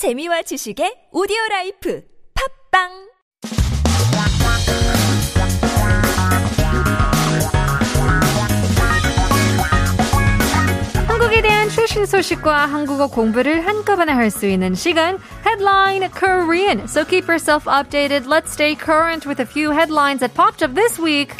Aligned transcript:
재미와 0.00 0.40
지식의 0.40 1.12
오디오 1.12 1.36
라이프 1.50 2.00
팟빵 2.72 2.88
한국에 11.06 11.42
대한 11.42 11.68
최신 11.68 12.06
소식과 12.06 12.64
한국어 12.64 13.08
공부를 13.08 13.66
한꺼번에 13.66 14.12
할 14.14 14.30
수 14.30 14.46
있는 14.46 14.74
시간 14.74 15.18
Headline 15.44 16.08
Korean. 16.18 16.88
So 16.88 17.04
keep 17.04 17.28
yourself 17.28 17.66
updated. 17.68 18.24
Let's 18.24 18.52
stay 18.52 18.74
current 18.74 19.26
with 19.26 19.38
a 19.38 19.44
few 19.44 19.70
headlines 19.70 20.20
that 20.20 20.32
popped 20.32 20.64
up 20.64 20.74
this 20.74 20.98
week. 20.98 21.36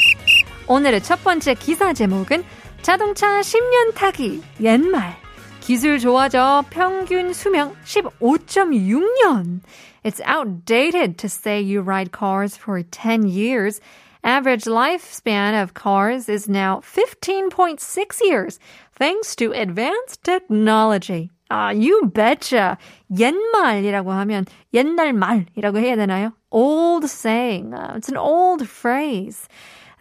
오늘의 0.67 1.01
첫 1.01 1.23
번째 1.23 1.55
기사 1.55 1.93
제목은 1.93 2.43
자동차 2.83 3.41
10년 3.41 3.95
타기 3.95 4.43
옛말 4.61 5.20
기술 5.60 5.98
좋아져 5.98 6.64
평균 6.70 7.32
수명 7.32 7.74
15.6년. 7.84 9.60
It's 10.04 10.20
outdated 10.24 11.18
to 11.18 11.28
say 11.28 11.60
you 11.60 11.80
ride 11.80 12.12
cars 12.12 12.56
for 12.56 12.82
10 12.82 13.26
years. 13.26 13.80
Average 14.22 14.64
lifespan 14.64 15.60
of 15.60 15.74
cars 15.74 16.28
is 16.28 16.48
now 16.48 16.80
15.6 16.80 18.20
years 18.22 18.58
thanks 18.92 19.34
to 19.36 19.52
advanced 19.52 20.22
technology. 20.22 21.30
아, 21.50 21.72
you 21.72 22.10
betcha. 22.12 22.76
옛말이라고 23.16 24.12
하면 24.12 24.46
옛날 24.74 25.12
말이라고 25.12 25.78
해야 25.78 25.96
되나요? 25.96 26.32
Old 26.50 27.08
saying. 27.08 27.72
Uh, 27.72 27.94
it's 27.96 28.08
an 28.08 28.16
old 28.16 28.68
phrase. 28.68 29.48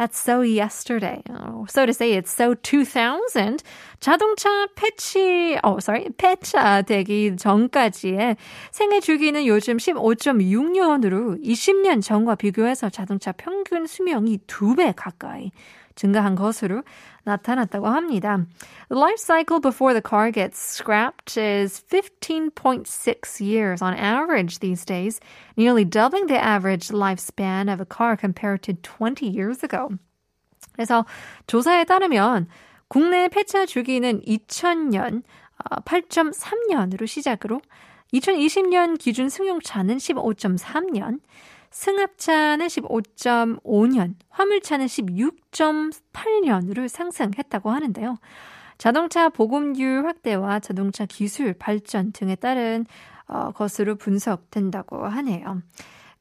That's 0.00 0.18
so 0.18 0.40
yesterday. 0.40 1.20
Oh, 1.28 1.66
so 1.68 1.84
to 1.84 1.92
say, 1.92 2.14
it's 2.14 2.32
so 2.32 2.54
2000. 2.54 3.62
자동차 4.00 4.66
패치, 4.74 5.60
oh, 5.62 5.76
sorry, 5.78 6.08
폐차 6.16 6.80
되기 6.80 7.36
전까지의 7.36 8.36
생애 8.70 9.00
주기는 9.00 9.44
요즘 9.44 9.76
15.6년으로 9.76 11.44
20년 11.44 12.00
전과 12.00 12.36
비교해서 12.36 12.88
자동차 12.88 13.32
평균 13.32 13.86
수명이 13.86 14.38
2배 14.46 14.94
가까이 14.96 15.50
증가한 16.00 16.34
것으로 16.34 16.82
나타났다고 17.24 17.86
합니다. 17.88 18.46
The 18.88 18.98
life 18.98 19.18
cycle 19.18 19.60
before 19.60 19.92
the 19.92 20.00
car 20.00 20.32
gets 20.32 20.58
scrapped 20.58 21.36
is 21.36 21.82
15.6 21.90 23.40
years 23.40 23.82
on 23.82 23.94
average 23.94 24.60
these 24.60 24.84
days, 24.86 25.20
nearly 25.56 25.84
doubling 25.84 26.26
the 26.26 26.40
average 26.40 26.88
lifespan 26.88 27.70
of 27.70 27.80
a 27.80 27.86
car 27.86 28.16
compared 28.16 28.62
to 28.62 28.72
20 28.72 29.26
years 29.26 29.62
ago. 29.62 29.90
그래서 30.72 31.04
조사에 31.46 31.84
따르면 31.84 32.46
국내 32.88 33.28
폐차 33.28 33.66
주기는 33.66 34.22
2000년 34.22 35.22
8.3년으로 35.84 37.06
시작으로 37.06 37.60
2020년 38.14 38.98
기준 38.98 39.28
승용차는 39.28 39.98
15.3년, 39.98 41.20
승합차는 41.70 42.66
15.5년, 42.66 44.14
화물차는 44.28 44.86
16.8년으로 44.86 46.88
상승했다고 46.88 47.70
하는데요. 47.70 48.18
자동차 48.78 49.28
보급률 49.28 50.06
확대와 50.06 50.60
자동차 50.60 51.06
기술 51.06 51.54
발전 51.54 52.12
등에 52.12 52.34
따른 52.34 52.86
어, 53.26 53.52
것으로 53.52 53.96
분석된다고 53.96 55.06
하네요. 55.06 55.62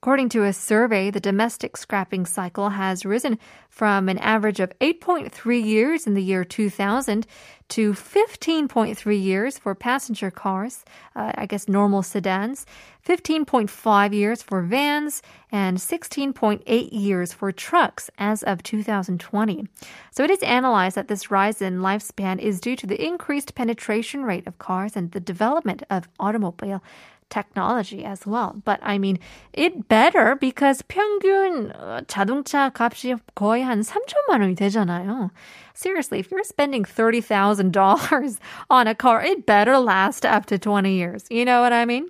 According 0.01 0.29
to 0.29 0.45
a 0.45 0.53
survey, 0.53 1.11
the 1.11 1.19
domestic 1.19 1.75
scrapping 1.75 2.25
cycle 2.25 2.69
has 2.69 3.05
risen 3.05 3.37
from 3.67 4.07
an 4.07 4.17
average 4.19 4.61
of 4.61 4.71
8.3 4.79 5.61
years 5.61 6.07
in 6.07 6.13
the 6.13 6.23
year 6.23 6.45
2000 6.45 7.27
to 7.67 7.91
15.3 7.91 9.21
years 9.21 9.57
for 9.57 9.75
passenger 9.75 10.31
cars, 10.31 10.85
uh, 11.17 11.33
I 11.35 11.45
guess 11.45 11.67
normal 11.67 12.01
sedans, 12.01 12.65
15.5 13.05 14.13
years 14.13 14.41
for 14.41 14.61
vans, 14.61 15.21
and 15.51 15.77
16.8 15.77 16.89
years 16.93 17.33
for 17.33 17.51
trucks 17.51 18.09
as 18.17 18.41
of 18.43 18.63
2020. 18.63 19.67
So 20.11 20.23
it 20.23 20.31
is 20.31 20.41
analyzed 20.43 20.95
that 20.95 21.09
this 21.09 21.29
rise 21.29 21.61
in 21.61 21.79
lifespan 21.79 22.39
is 22.39 22.61
due 22.61 22.77
to 22.77 22.87
the 22.87 23.05
increased 23.05 23.53
penetration 23.53 24.23
rate 24.23 24.47
of 24.47 24.59
cars 24.59 24.95
and 24.95 25.11
the 25.11 25.19
development 25.19 25.83
of 25.89 26.07
automobile 26.21 26.81
technology 27.30 28.04
as 28.04 28.26
well. 28.26 28.54
But 28.64 28.78
I 28.82 28.98
mean, 28.98 29.18
it 29.52 29.88
better 29.88 30.36
because 30.36 30.82
평균 30.82 31.72
자동차 32.06 32.70
값이 32.70 33.18
거의 33.34 33.64
한 33.64 33.82
3천만 33.82 34.40
원이 34.40 34.54
되잖아요. 34.56 35.30
Seriously, 35.74 36.20
if 36.20 36.30
you're 36.30 36.44
spending 36.44 36.84
$30,000 36.84 38.38
on 38.70 38.86
a 38.86 38.94
car, 38.94 39.20
it 39.22 39.46
better 39.46 39.78
last 39.78 40.24
up 40.24 40.46
to 40.46 40.58
20 40.58 40.92
years. 40.94 41.24
You 41.30 41.44
know 41.44 41.60
what 41.60 41.72
I 41.72 41.84
mean? 41.84 42.08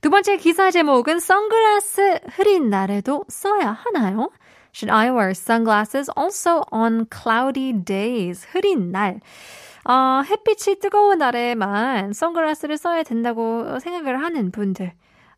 두 0.00 0.08
번째 0.08 0.38
기사 0.38 0.70
제목은 0.70 1.18
선글라스 1.18 2.20
흐린 2.36 2.70
날에도 2.70 3.24
써야 3.28 3.72
하나요? 3.72 4.30
Should 4.72 4.90
I 4.90 5.10
wear 5.10 5.34
sunglasses 5.34 6.08
also 6.16 6.62
on 6.70 7.06
cloudy 7.10 7.72
days? 7.72 8.46
흐린 8.52 8.92
날. 8.92 9.20
어, 9.87 10.23
햇빛이 10.27 10.79
뜨거운 10.79 11.19
날에만 11.19 12.13
선글라스를 12.13 12.77
써야 12.77 13.03
된다고 13.03 13.79
생각을 13.79 14.19
하는 14.21 14.51
분들 14.51 14.93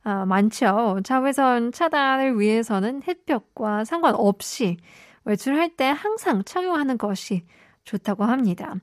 어, 0.05 0.25
많죠. 0.25 1.01
자외선 1.03 1.73
차단을 1.73 2.39
위해서는 2.39 3.03
햇볕과 3.05 3.83
상관없이 3.83 4.77
외출할 5.25 5.75
때 5.75 5.87
항상 5.89 6.43
착용하는 6.45 6.97
것이 6.97 7.43
좋다고 7.83 8.23
합니다. 8.23 8.75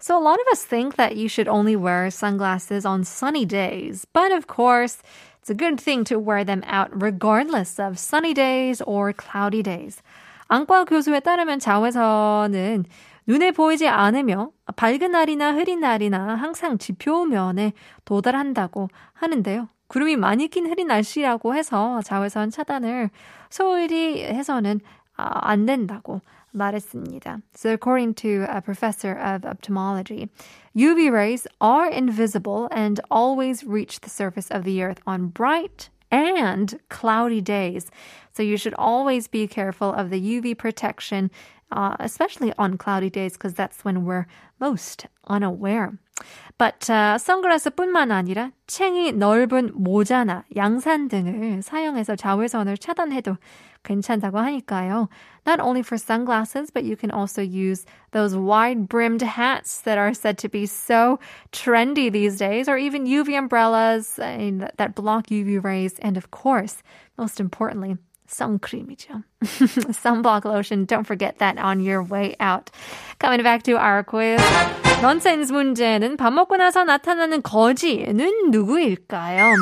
So 0.00 0.16
a 0.16 0.22
lot 0.22 0.40
of 0.40 0.46
us 0.52 0.64
think 0.64 0.96
that 0.96 1.16
you 1.16 1.28
should 1.28 1.48
only 1.48 1.76
wear 1.76 2.06
sunglasses 2.06 2.86
on 2.86 3.02
sunny 3.02 3.44
days, 3.44 4.06
but 4.14 4.32
of 4.32 4.46
course, 4.46 5.02
it's 5.40 5.50
a 5.50 5.54
good 5.54 5.78
thing 5.78 6.04
to 6.04 6.18
wear 6.18 6.44
them 6.44 6.62
out 6.64 6.88
regardless 6.92 7.78
of 7.78 7.98
sunny 7.98 8.32
days 8.32 8.80
or 8.86 9.12
cloudy 9.12 9.62
days. 9.62 10.00
안과 10.48 10.84
교수에 10.84 11.20
따르면 11.20 11.60
자외선은 11.60 12.86
눈에 13.29 13.51
보이지 13.51 13.87
않으며 13.87 14.51
밝은 14.75 15.11
날이나 15.11 15.53
흐린 15.53 15.79
날이나 15.79 16.35
항상 16.35 16.77
지표면에 16.77 17.73
도달한다고 18.05 18.89
하는데요. 19.13 19.69
구름이 19.87 20.15
많이 20.15 20.47
낀 20.47 20.67
흐린 20.67 20.87
날씨라고 20.87 21.55
해서 21.55 22.01
자외선 22.03 22.49
차단을 22.49 23.09
소홀히 23.49 24.23
해서는 24.23 24.79
안 25.15 25.65
된다고 25.65 26.21
말했습니다. 26.51 27.41
So 27.53 27.71
according 27.71 28.15
to 28.15 28.45
a 28.49 28.61
professor 28.61 29.13
of 29.13 29.45
ophthalmology, 29.45 30.29
UV 30.75 31.11
rays 31.11 31.47
are 31.61 31.89
invisible 31.89 32.67
and 32.71 32.99
always 33.11 33.65
reach 33.65 33.99
the 34.01 34.09
surface 34.09 34.49
of 34.49 34.63
the 34.63 34.81
earth 34.81 35.01
on 35.05 35.27
bright 35.27 35.89
and 36.11 36.79
cloudy 36.89 37.41
days. 37.41 37.91
So 38.33 38.43
you 38.43 38.57
should 38.57 38.75
always 38.77 39.27
be 39.27 39.47
careful 39.47 39.93
of 39.93 40.09
the 40.09 40.19
UV 40.19 40.57
protection 40.57 41.29
uh, 41.71 41.95
especially 41.99 42.53
on 42.57 42.77
cloudy 42.77 43.09
days 43.09 43.33
because 43.33 43.53
that's 43.53 43.83
when 43.83 44.05
we're 44.05 44.27
most 44.59 45.07
unaware. 45.27 45.97
But 46.57 46.89
uh, 46.89 47.17
선글라스뿐만 47.17 48.11
아니라 48.11 48.51
챙이 48.67 49.13
넓은 49.13 49.71
모자나 49.73 50.45
양산 50.55 51.09
등을 51.09 51.61
사용해서 51.61 52.15
자외선을 52.15 52.77
차단해도 52.77 53.37
괜찮다고 53.83 54.39
하니까요. 54.39 55.09
Not 55.45 55.59
only 55.59 55.83
for 55.83 55.97
sunglasses, 55.97 56.71
but 56.71 56.85
you 56.85 56.95
can 56.95 57.11
also 57.11 57.41
use 57.41 57.85
those 58.11 58.35
wide-brimmed 58.35 59.21
hats 59.21 59.81
that 59.81 59.97
are 59.97 60.13
said 60.13 60.37
to 60.39 60.49
be 60.49 60.65
so 60.65 61.19
trendy 61.51 62.09
these 62.09 62.37
days, 62.37 62.69
or 62.69 62.77
even 62.77 63.05
UV 63.05 63.37
umbrellas 63.37 64.15
that 64.15 64.95
block 64.95 65.27
UV 65.27 65.63
rays, 65.63 65.99
and 65.99 66.17
of 66.17 66.31
course, 66.31 66.81
most 67.17 67.39
importantly, 67.39 67.97
선크림이죠. 68.30 69.22
Sunblock 69.92 70.44
lotion. 70.44 70.86
Don't 70.86 71.04
forget 71.04 71.38
that 71.38 71.58
on 71.58 71.80
your 71.80 72.02
way 72.02 72.34
out. 72.40 72.70
Coming 73.18 73.42
back 73.42 73.62
to 73.64 73.76
our 73.76 74.02
quiz. 74.02 74.40
넌센스 75.02 75.52
문제는 75.52 76.16
밥 76.16 76.32
먹고 76.32 76.56
나서 76.56 76.84
나타나는 76.84 77.42
거지는 77.42 78.50
누구일까요? 78.50 79.54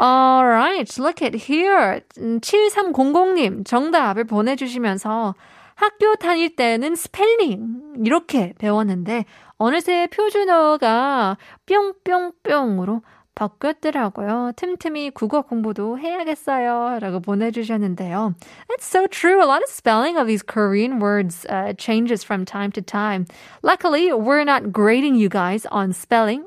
Alright, 0.00 0.98
look 0.98 1.22
at 1.22 1.36
here. 1.50 2.00
7300님 2.16 3.64
정답을 3.64 4.24
보내주시면서 4.24 5.34
학교 5.74 6.14
다닐 6.16 6.54
때는 6.54 6.94
스펠링 6.94 8.04
이렇게 8.04 8.54
배웠는데 8.58 9.24
어느새 9.58 10.06
표준어가 10.08 11.36
뿅뿅뿅으로 11.66 13.02
바뀌었더라고요. 13.34 14.52
틈틈이 14.56 15.10
국어 15.10 15.42
공부도 15.42 15.98
해야겠어요. 15.98 16.98
라고 17.00 17.20
보내주셨는데요. 17.20 18.34
That's 18.68 18.84
so 18.84 19.06
true. 19.06 19.40
A 19.40 19.46
lot 19.46 19.62
of 19.62 19.68
spelling 19.68 20.16
of 20.16 20.26
these 20.26 20.42
Korean 20.42 21.00
words 21.00 21.46
uh, 21.48 21.72
changes 21.76 22.22
from 22.24 22.44
time 22.44 22.70
to 22.72 22.82
time. 22.82 23.26
Luckily, 23.62 24.12
we're 24.12 24.44
not 24.44 24.72
grading 24.72 25.16
you 25.16 25.28
guys 25.28 25.66
on 25.70 25.92
spelling. 25.92 26.44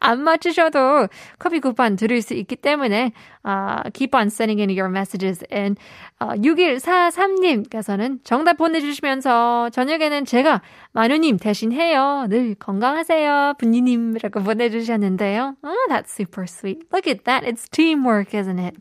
안 0.00 0.20
맞추셔도 0.20 1.08
커피 1.38 1.60
쿠폰 1.60 1.96
들을 1.96 2.20
수 2.20 2.34
있기 2.34 2.56
때문에 2.56 3.12
uh, 3.44 3.90
keep 3.92 4.14
on 4.14 4.28
sending 4.28 4.60
in 4.60 4.70
your 4.70 4.88
messages 4.88 5.44
in. 5.50 5.76
Uh, 6.20 6.34
6143님께서는 6.36 8.20
정답 8.24 8.56
보내주시면서 8.56 9.70
저녁에는 9.70 10.24
제가 10.24 10.62
마누님 10.92 11.38
대신 11.38 11.72
해요. 11.72 12.26
늘 12.28 12.54
건강하세요. 12.54 13.54
분니님이라고 13.58 14.42
보내주셨는데요. 14.42 15.56
아, 15.60 15.93
that's 15.94 16.12
super 16.12 16.46
sweet. 16.46 16.82
Look 16.90 17.06
at 17.06 17.24
that. 17.24 17.44
It's 17.44 17.68
teamwork, 17.68 18.34
isn't 18.34 18.58
it? 18.58 18.74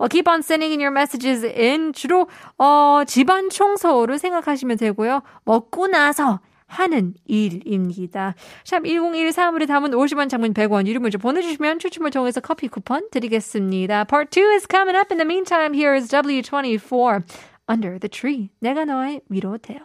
Well, 0.00 0.08
keep 0.08 0.26
on 0.26 0.42
sending 0.42 0.72
in 0.72 0.80
your 0.80 0.90
messages 0.90 1.44
in 1.44 1.92
주로 1.92 2.28
어, 2.58 3.04
집안 3.06 3.50
청소로 3.50 4.16
생각하시면 4.16 4.78
되고요. 4.78 5.22
먹고 5.44 5.88
나서 5.88 6.40
하는 6.68 7.14
일입니다. 7.26 8.34
샵 8.64 8.82
1013으로 8.82 9.68
담은 9.68 9.90
50원 9.92 10.28
장문 10.28 10.54
100원 10.54 10.86
유료 10.86 10.98
문자 10.98 11.18
보내주시면 11.18 11.78
추첨을 11.78 12.10
통해서 12.10 12.40
커피 12.40 12.68
쿠폰 12.68 13.08
드리겠습니다. 13.10 14.04
Part 14.04 14.30
2 14.40 14.50
is 14.52 14.66
coming 14.68 14.96
up. 14.96 15.12
In 15.12 15.18
the 15.18 15.26
meantime, 15.26 15.74
here 15.74 15.94
is 15.94 16.08
W24 16.08 17.22
Under 17.68 17.98
the 18.00 18.08
Tree. 18.08 18.48
내가 18.60 18.84
너의 18.84 19.20
위로 19.28 19.58
돼요. 19.58 19.80